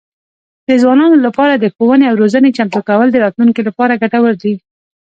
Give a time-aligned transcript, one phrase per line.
[0.67, 4.53] د ځوانانو لپاره د ښوونې او روزنې چمتو کول د راتلونکي لپاره ګټور دي.